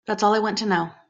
[0.07, 0.91] That's all I want to know.